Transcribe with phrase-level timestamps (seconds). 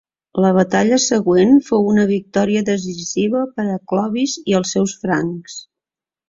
[0.43, 5.61] La batalla següent fou una victòria decisiva per a Clovis i els seus Franks.